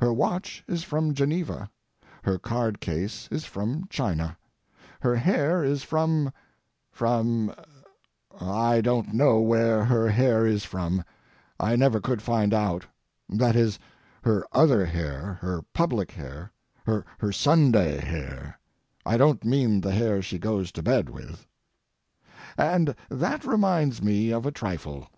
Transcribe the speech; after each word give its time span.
Her 0.00 0.10
watch 0.10 0.64
is 0.66 0.82
from 0.84 1.12
Geneva, 1.12 1.70
her 2.22 2.38
card 2.38 2.80
case 2.80 3.28
is 3.30 3.44
from 3.44 3.84
China, 3.90 4.38
her 5.00 5.16
hair 5.16 5.62
is 5.62 5.82
from—from—I 5.82 8.80
don't 8.80 9.12
know 9.12 9.40
where 9.40 9.84
her 9.84 10.08
hair 10.08 10.46
is 10.46 10.64
from; 10.64 11.04
I 11.60 11.76
never 11.76 12.00
could 12.00 12.22
find 12.22 12.54
out; 12.54 12.86
that 13.28 13.54
is, 13.54 13.78
her 14.24 14.46
other 14.50 14.86
hair—her 14.86 15.60
public 15.74 16.10
hair, 16.12 16.50
her 16.86 17.04
Sunday 17.30 17.98
hair; 18.00 18.58
I 19.04 19.18
don't 19.18 19.44
mean 19.44 19.82
the 19.82 19.92
hair 19.92 20.22
she 20.22 20.38
goes 20.38 20.72
to 20.72 20.82
bed 20.82 21.10
with. 21.10 21.46
And 22.56 22.94
that 23.10 23.44
reminds 23.44 24.00
me 24.00 24.30
of 24.32 24.46
a 24.46 24.50
trifle. 24.52 25.10